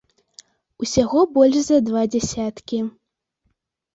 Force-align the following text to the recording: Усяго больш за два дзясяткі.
Усяго 0.83 1.19
больш 1.35 1.57
за 1.67 1.77
два 1.89 2.03
дзясяткі. 2.15 2.79